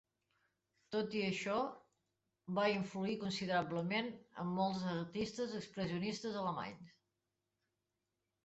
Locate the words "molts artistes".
4.57-5.55